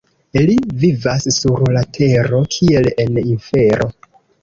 Li 0.45 0.55
vivas 0.83 1.27
sur 1.37 1.63
la 1.77 1.85
tero 1.99 2.43
kiel 2.59 2.93
en 3.07 3.25
infero. 3.27 3.93